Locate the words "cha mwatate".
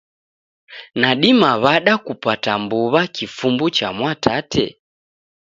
3.77-4.65